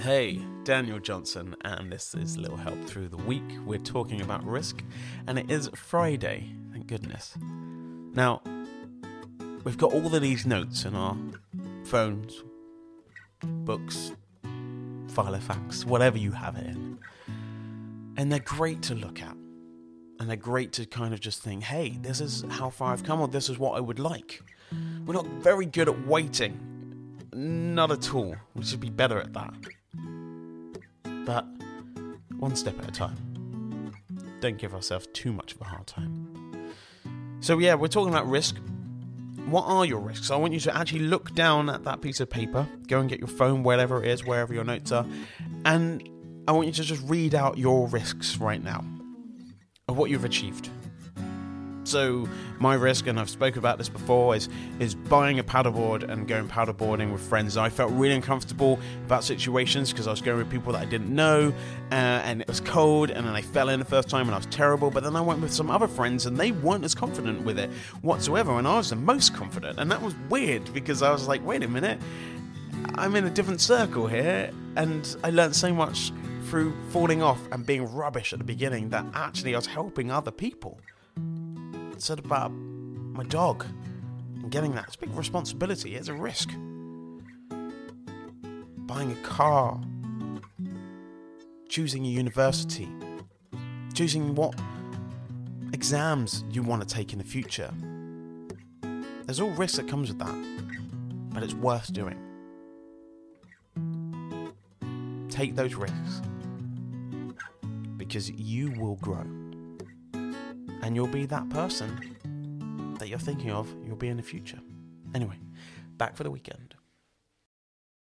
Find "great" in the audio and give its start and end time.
18.38-18.80, 20.36-20.72